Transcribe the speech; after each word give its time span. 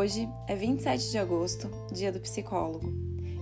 Hoje 0.00 0.30
é 0.46 0.56
27 0.56 1.10
de 1.10 1.18
agosto, 1.18 1.70
dia 1.92 2.10
do 2.10 2.18
psicólogo, 2.20 2.90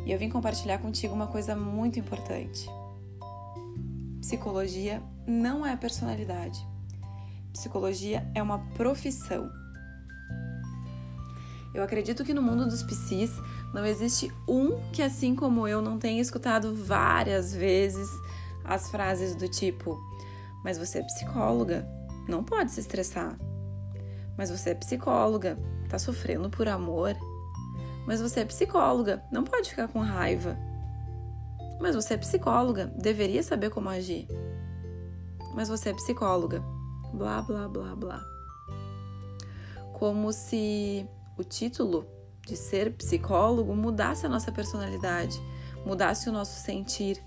e 0.05 0.11
eu 0.11 0.19
vim 0.19 0.29
compartilhar 0.29 0.79
contigo 0.79 1.15
uma 1.15 1.29
coisa 1.29 1.55
muito 1.55 2.01
importante. 2.01 2.69
Psicologia 4.21 5.01
não 5.25 5.65
é 5.65 5.77
personalidade. 5.77 6.59
Psicologia 7.53 8.29
é 8.35 8.43
uma 8.43 8.59
profissão. 8.75 9.49
Eu 11.73 11.85
acredito 11.85 12.25
que 12.25 12.35
no 12.35 12.43
mundo 12.43 12.65
dos 12.67 12.83
psis 12.83 13.31
não 13.73 13.87
existe 13.87 14.29
um 14.49 14.81
que, 14.91 15.01
assim 15.01 15.37
como 15.37 15.69
eu, 15.69 15.81
não 15.81 15.97
tenha 15.97 16.21
escutado 16.21 16.75
várias 16.75 17.55
vezes 17.55 18.09
as 18.65 18.91
frases 18.91 19.37
do 19.37 19.49
tipo: 19.49 19.97
Mas 20.65 20.77
você 20.77 20.99
é 20.99 21.03
psicóloga, 21.05 21.87
não 22.29 22.43
pode 22.43 22.73
se 22.73 22.81
estressar. 22.81 23.39
Mas 24.37 24.51
você 24.51 24.71
é 24.71 24.75
psicóloga, 24.75 25.57
tá 25.89 25.99
sofrendo 25.99 26.51
por 26.51 26.69
amor. 26.69 27.17
Mas 28.07 28.21
você 28.21 28.41
é 28.41 28.45
psicóloga, 28.45 29.23
não 29.31 29.45
pode 29.45 29.71
ficar 29.71 29.89
com 29.89 30.01
raiva. 30.01 30.57
Mas 31.81 31.95
você 31.95 32.15
é 32.15 32.17
psicóloga, 32.17 32.87
deveria 32.97 33.43
saber 33.43 33.71
como 33.71 33.89
agir. 33.89 34.27
Mas 35.55 35.69
você 35.69 35.91
é 35.91 35.95
psicóloga. 35.95 36.63
Blá, 37.13 37.43
blá, 37.43 37.69
blá, 37.69 37.95
blá. 37.95 38.25
Como 39.93 40.33
se 40.33 41.07
o 41.37 41.45
título 41.45 42.07
de 42.47 42.57
ser 42.57 42.93
psicólogo 42.95 43.75
mudasse 43.75 44.25
a 44.25 44.29
nossa 44.29 44.51
personalidade, 44.51 45.41
mudasse 45.85 46.29
o 46.29 46.33
nosso 46.33 46.59
sentir. 46.61 47.23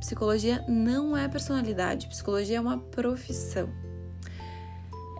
Psicologia 0.00 0.64
não 0.68 1.16
é 1.16 1.28
personalidade, 1.28 2.08
psicologia 2.08 2.56
é 2.56 2.60
uma 2.60 2.78
profissão. 2.78 3.68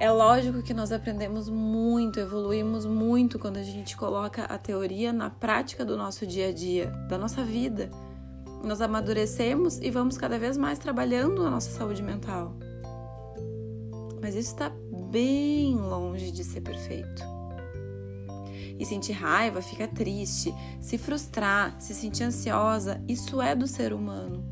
É 0.02 0.10
lógico 0.10 0.64
que 0.64 0.74
nós 0.74 0.90
aprendemos 0.90 1.48
muito, 1.48 2.18
evoluímos 2.18 2.84
muito 2.84 3.38
quando 3.38 3.58
a 3.58 3.62
gente 3.62 3.96
coloca 3.96 4.42
a 4.46 4.58
teoria 4.58 5.12
na 5.12 5.30
prática 5.30 5.84
do 5.84 5.96
nosso 5.96 6.26
dia 6.26 6.48
a 6.48 6.52
dia, 6.52 6.86
da 7.08 7.16
nossa 7.16 7.44
vida. 7.44 7.88
Nós 8.64 8.80
amadurecemos 8.80 9.78
e 9.78 9.92
vamos 9.92 10.18
cada 10.18 10.40
vez 10.40 10.56
mais 10.56 10.80
trabalhando 10.80 11.46
a 11.46 11.50
nossa 11.50 11.70
saúde 11.70 12.02
mental. 12.02 12.56
Mas 14.20 14.34
isso 14.34 14.50
está 14.50 14.72
bem 15.08 15.76
longe 15.76 16.32
de 16.32 16.42
ser 16.42 16.62
perfeito. 16.62 17.22
E 18.76 18.84
sentir 18.84 19.12
raiva, 19.12 19.62
ficar 19.62 19.86
triste, 19.86 20.52
se 20.80 20.98
frustrar, 20.98 21.80
se 21.80 21.94
sentir 21.94 22.24
ansiosa, 22.24 23.00
isso 23.06 23.40
é 23.40 23.54
do 23.54 23.68
ser 23.68 23.92
humano. 23.92 24.44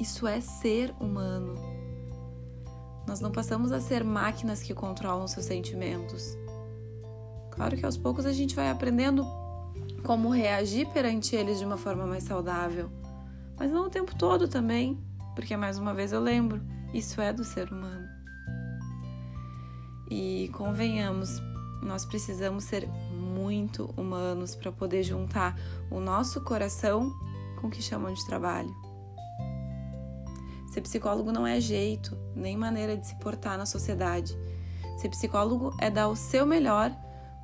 Isso 0.00 0.26
é 0.26 0.40
ser 0.40 0.92
humano. 0.98 1.67
Nós 3.08 3.20
não 3.20 3.32
passamos 3.32 3.72
a 3.72 3.80
ser 3.80 4.04
máquinas 4.04 4.62
que 4.62 4.74
controlam 4.74 5.26
seus 5.26 5.46
sentimentos. 5.46 6.36
Claro 7.50 7.74
que 7.74 7.86
aos 7.86 7.96
poucos 7.96 8.26
a 8.26 8.32
gente 8.32 8.54
vai 8.54 8.68
aprendendo 8.68 9.26
como 10.04 10.28
reagir 10.28 10.86
perante 10.88 11.34
eles 11.34 11.58
de 11.58 11.64
uma 11.64 11.78
forma 11.78 12.06
mais 12.06 12.24
saudável, 12.24 12.90
mas 13.58 13.72
não 13.72 13.86
o 13.86 13.90
tempo 13.90 14.14
todo 14.14 14.46
também, 14.46 15.02
porque 15.34 15.56
mais 15.56 15.78
uma 15.78 15.94
vez 15.94 16.12
eu 16.12 16.20
lembro, 16.20 16.60
isso 16.92 17.18
é 17.18 17.32
do 17.32 17.44
ser 17.44 17.72
humano. 17.72 18.06
E 20.10 20.50
convenhamos, 20.52 21.30
nós 21.82 22.04
precisamos 22.04 22.64
ser 22.64 22.86
muito 23.12 23.86
humanos 23.96 24.54
para 24.54 24.70
poder 24.70 25.02
juntar 25.02 25.58
o 25.90 25.98
nosso 25.98 26.42
coração 26.42 27.10
com 27.58 27.68
o 27.68 27.70
que 27.70 27.80
chamam 27.80 28.12
de 28.12 28.24
trabalho. 28.26 28.87
Ser 30.68 30.82
psicólogo 30.82 31.32
não 31.32 31.46
é 31.46 31.60
jeito, 31.60 32.16
nem 32.34 32.56
maneira 32.56 32.96
de 32.96 33.06
se 33.06 33.14
portar 33.16 33.56
na 33.56 33.64
sociedade. 33.64 34.36
Ser 34.98 35.08
psicólogo 35.08 35.74
é 35.80 35.90
dar 35.90 36.08
o 36.08 36.16
seu 36.16 36.44
melhor 36.44 36.94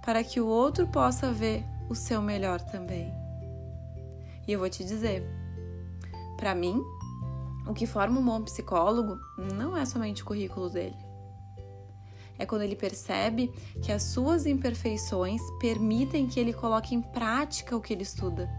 para 0.05 0.23
que 0.23 0.41
o 0.41 0.47
outro 0.47 0.87
possa 0.87 1.33
ver 1.33 1.65
o 1.89 1.95
seu 1.95 2.21
melhor 2.21 2.61
também. 2.61 3.13
E 4.47 4.53
eu 4.53 4.59
vou 4.59 4.69
te 4.69 4.85
dizer, 4.85 5.27
para 6.37 6.55
mim, 6.55 6.83
o 7.67 7.73
que 7.73 7.87
forma 7.87 8.21
um 8.21 8.25
bom 8.25 8.43
psicólogo 8.43 9.19
não 9.39 9.75
é 9.75 9.87
somente 9.87 10.23
o 10.23 10.27
currículo 10.27 10.69
dele. 10.69 10.97
É 12.39 12.45
quando 12.45 12.63
ele 12.63 12.77
percebe 12.77 13.49
que 13.83 13.93
as 13.93 14.03
suas 14.03 14.45
imperfeições 14.45 15.41
permitem 15.61 16.27
que 16.27 16.39
ele 16.39 16.53
coloque 16.53 16.95
em 16.95 17.01
prática 17.01 17.77
o 17.77 17.81
que 17.81 17.93
ele 17.93 18.03
estuda, 18.03 18.51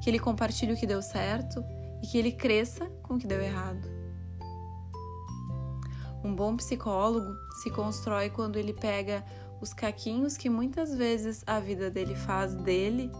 que 0.00 0.08
ele 0.08 0.18
compartilhe 0.18 0.72
o 0.72 0.76
que 0.76 0.86
deu 0.86 1.02
certo 1.02 1.64
e 2.02 2.06
que 2.06 2.18
ele 2.18 2.30
cresça 2.30 2.86
com 3.02 3.14
o 3.14 3.18
que 3.18 3.26
deu 3.26 3.40
errado. 3.40 3.95
Um 6.26 6.34
bom 6.34 6.56
psicólogo 6.56 7.38
se 7.62 7.70
constrói 7.70 8.30
quando 8.30 8.58
ele 8.58 8.72
pega 8.72 9.24
os 9.60 9.72
caquinhos 9.72 10.36
que 10.36 10.50
muitas 10.50 10.92
vezes 10.92 11.44
a 11.46 11.60
vida 11.60 11.88
dele 11.88 12.16
faz 12.16 12.52
dele 12.56 13.12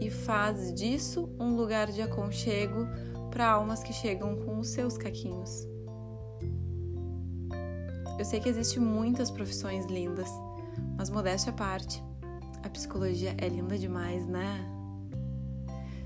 e 0.00 0.08
faz 0.08 0.72
disso 0.72 1.28
um 1.36 1.56
lugar 1.56 1.90
de 1.90 2.00
aconchego 2.00 2.86
para 3.32 3.50
almas 3.50 3.82
que 3.82 3.92
chegam 3.92 4.36
com 4.36 4.60
os 4.60 4.68
seus 4.68 4.96
caquinhos. 4.96 5.66
Eu 8.16 8.24
sei 8.24 8.38
que 8.38 8.48
existem 8.48 8.80
muitas 8.80 9.28
profissões 9.28 9.84
lindas, 9.86 10.30
mas 10.96 11.10
modéstia 11.10 11.50
à 11.50 11.56
parte, 11.56 12.00
a 12.62 12.68
psicologia 12.68 13.34
é 13.36 13.48
linda 13.48 13.76
demais, 13.76 14.28
né? 14.28 14.64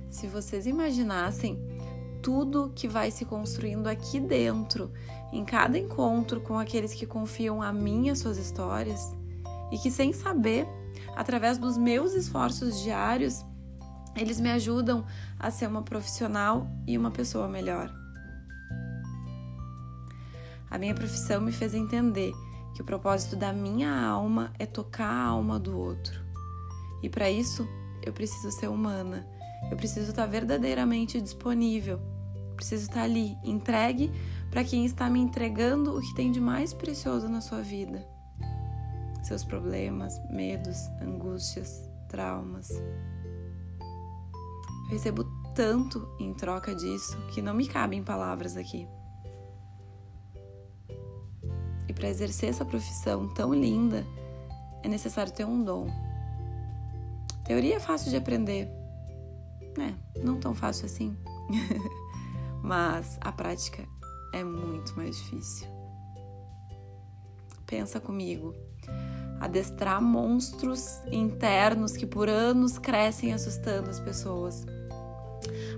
Se 0.08 0.26
vocês 0.28 0.66
imaginassem 0.66 1.58
tudo 2.24 2.72
que 2.74 2.88
vai 2.88 3.10
se 3.10 3.26
construindo 3.26 3.86
aqui 3.86 4.18
dentro, 4.18 4.90
em 5.30 5.44
cada 5.44 5.78
encontro 5.78 6.40
com 6.40 6.58
aqueles 6.58 6.94
que 6.94 7.04
confiam 7.04 7.60
a 7.60 7.70
mim 7.70 8.08
as 8.08 8.20
suas 8.20 8.38
histórias 8.38 9.14
e 9.70 9.76
que, 9.76 9.90
sem 9.90 10.10
saber, 10.14 10.66
através 11.14 11.58
dos 11.58 11.76
meus 11.76 12.14
esforços 12.14 12.80
diários, 12.80 13.44
eles 14.16 14.40
me 14.40 14.50
ajudam 14.52 15.04
a 15.38 15.50
ser 15.50 15.66
uma 15.66 15.82
profissional 15.82 16.66
e 16.86 16.96
uma 16.96 17.10
pessoa 17.10 17.46
melhor. 17.46 17.92
A 20.70 20.78
minha 20.78 20.94
profissão 20.94 21.42
me 21.42 21.52
fez 21.52 21.74
entender 21.74 22.32
que 22.74 22.80
o 22.80 22.86
propósito 22.86 23.36
da 23.36 23.52
minha 23.52 23.94
alma 24.02 24.50
é 24.58 24.64
tocar 24.64 25.10
a 25.10 25.24
alma 25.26 25.58
do 25.58 25.78
outro. 25.78 26.18
E 27.02 27.08
para 27.10 27.30
isso, 27.30 27.68
eu 28.02 28.14
preciso 28.14 28.50
ser 28.50 28.68
humana. 28.68 29.26
Eu 29.70 29.76
preciso 29.76 30.08
estar 30.10 30.26
verdadeiramente 30.26 31.20
disponível 31.20 32.13
Preciso 32.56 32.84
estar 32.84 33.02
ali, 33.02 33.36
entregue 33.42 34.10
para 34.50 34.64
quem 34.64 34.84
está 34.84 35.10
me 35.10 35.20
entregando 35.20 35.96
o 35.96 36.00
que 36.00 36.14
tem 36.14 36.30
de 36.30 36.40
mais 36.40 36.72
precioso 36.72 37.28
na 37.28 37.40
sua 37.40 37.60
vida. 37.60 38.06
Seus 39.22 39.42
problemas, 39.42 40.20
medos, 40.30 40.88
angústias, 41.00 41.88
traumas. 42.08 42.70
Eu 44.84 44.90
recebo 44.90 45.24
tanto 45.54 46.06
em 46.20 46.34
troca 46.34 46.74
disso 46.74 47.16
que 47.28 47.40
não 47.40 47.54
me 47.54 47.66
cabem 47.66 48.02
palavras 48.02 48.56
aqui. 48.56 48.86
E 51.88 51.92
para 51.92 52.08
exercer 52.08 52.50
essa 52.50 52.64
profissão 52.64 53.28
tão 53.28 53.52
linda, 53.54 54.06
é 54.82 54.88
necessário 54.88 55.32
ter 55.32 55.44
um 55.44 55.64
dom. 55.64 55.88
Teoria 57.44 57.76
é 57.76 57.80
fácil 57.80 58.10
de 58.10 58.16
aprender, 58.16 58.70
né? 59.76 59.98
Não 60.22 60.38
tão 60.38 60.54
fácil 60.54 60.86
assim. 60.86 61.16
mas 62.64 63.18
a 63.20 63.30
prática 63.30 63.86
é 64.32 64.42
muito 64.42 64.96
mais 64.96 65.14
difícil. 65.18 65.68
Pensa 67.66 68.00
comigo. 68.00 68.54
Adestrar 69.38 70.00
monstros 70.00 71.02
internos 71.12 71.94
que 71.94 72.06
por 72.06 72.26
anos 72.26 72.78
crescem 72.78 73.34
assustando 73.34 73.90
as 73.90 74.00
pessoas. 74.00 74.64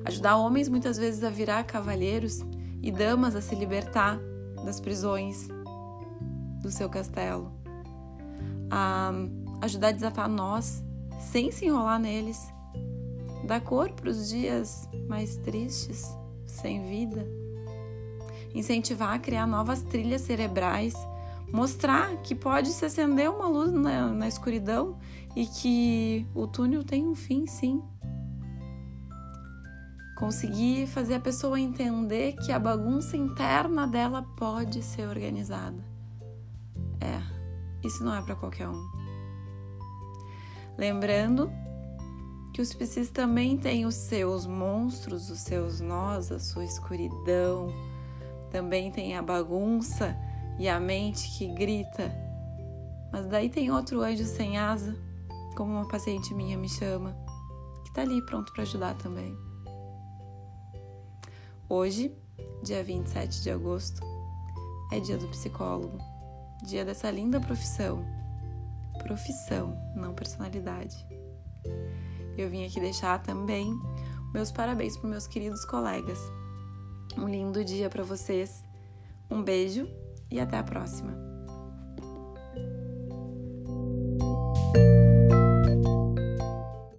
Ajudar 0.04 0.36
homens 0.36 0.68
muitas 0.68 0.96
vezes 0.96 1.24
a 1.24 1.28
virar 1.30 1.64
cavalheiros 1.64 2.38
e 2.80 2.92
damas 2.92 3.34
a 3.34 3.40
se 3.40 3.56
libertar 3.56 4.20
das 4.64 4.78
prisões 4.78 5.48
do 6.62 6.70
seu 6.70 6.88
castelo. 6.88 7.52
A 8.70 9.10
ajudar 9.60 9.88
a 9.88 9.92
desatar 9.92 10.28
nós 10.28 10.84
sem 11.18 11.50
se 11.50 11.66
enrolar 11.66 11.98
neles. 11.98 12.46
Dar 13.44 13.60
cor 13.60 13.90
para 13.90 14.08
os 14.08 14.28
dias 14.28 14.88
mais 15.08 15.34
tristes 15.36 16.06
sem 16.46 16.88
vida. 16.88 17.26
Incentivar 18.54 19.14
a 19.14 19.18
criar 19.18 19.46
novas 19.46 19.82
trilhas 19.82 20.22
cerebrais, 20.22 20.94
mostrar 21.52 22.16
que 22.22 22.34
pode 22.34 22.68
se 22.70 22.84
acender 22.84 23.30
uma 23.30 23.46
luz 23.46 23.72
na, 23.72 24.08
na 24.08 24.28
escuridão 24.28 24.98
e 25.34 25.46
que 25.46 26.26
o 26.34 26.46
túnel 26.46 26.82
tem 26.82 27.06
um 27.06 27.14
fim, 27.14 27.46
sim. 27.46 27.82
Conseguir 30.16 30.86
fazer 30.86 31.14
a 31.14 31.20
pessoa 31.20 31.60
entender 31.60 32.32
que 32.36 32.50
a 32.50 32.58
bagunça 32.58 33.16
interna 33.16 33.86
dela 33.86 34.22
pode 34.36 34.82
ser 34.82 35.06
organizada. 35.06 35.84
É, 37.00 37.20
isso 37.86 38.02
não 38.02 38.14
é 38.14 38.22
para 38.22 38.34
qualquer 38.34 38.68
um. 38.68 38.82
Lembrando 40.78 41.50
que 42.56 42.62
os 42.62 42.72
psis 42.72 43.10
também 43.10 43.58
têm 43.58 43.84
os 43.84 43.94
seus 43.94 44.46
monstros, 44.46 45.28
os 45.28 45.40
seus 45.40 45.78
nós, 45.78 46.32
a 46.32 46.38
sua 46.38 46.64
escuridão, 46.64 47.68
também 48.50 48.90
tem 48.90 49.14
a 49.14 49.20
bagunça 49.20 50.16
e 50.58 50.66
a 50.66 50.80
mente 50.80 51.36
que 51.36 51.48
grita. 51.48 52.10
Mas 53.12 53.26
daí 53.26 53.50
tem 53.50 53.70
outro 53.70 54.00
anjo 54.00 54.24
sem 54.24 54.56
asa, 54.56 54.96
como 55.54 55.72
uma 55.72 55.86
paciente 55.86 56.32
minha 56.32 56.56
me 56.56 56.66
chama, 56.66 57.14
que 57.84 57.92
tá 57.92 58.00
ali 58.00 58.24
pronto 58.24 58.50
para 58.54 58.62
ajudar 58.62 58.94
também. 58.94 59.36
Hoje, 61.68 62.10
dia 62.62 62.82
27 62.82 63.42
de 63.42 63.50
agosto, 63.50 64.00
é 64.92 64.98
dia 64.98 65.18
do 65.18 65.28
psicólogo, 65.28 65.98
dia 66.64 66.86
dessa 66.86 67.10
linda 67.10 67.38
profissão. 67.38 68.02
Profissão, 69.02 69.76
não 69.94 70.14
personalidade. 70.14 71.06
Eu 72.36 72.48
vim 72.50 72.64
aqui 72.64 72.80
deixar 72.80 73.22
também 73.22 73.78
meus 74.32 74.52
parabéns 74.52 74.96
para 74.96 75.08
meus 75.08 75.26
queridos 75.26 75.64
colegas. 75.64 76.18
Um 77.16 77.28
lindo 77.28 77.64
dia 77.64 77.88
para 77.88 78.04
vocês. 78.04 78.62
Um 79.30 79.42
beijo 79.42 79.88
e 80.30 80.38
até 80.38 80.58
a 80.58 80.62
próxima. 80.62 81.25